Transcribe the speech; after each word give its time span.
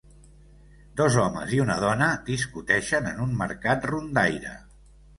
Dos 1.01 1.17
homes 1.25 1.53
i 1.59 1.61
una 1.67 1.77
dona 1.85 2.09
discuteixen 2.33 3.13
en 3.15 3.23
un 3.29 3.39
mercat 3.45 3.89
rondaire. 3.95 4.61